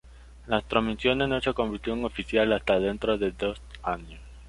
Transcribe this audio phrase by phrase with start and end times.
[0.47, 4.19] Las transmisiones no se convirtió en oficial hasta dentro de dos años.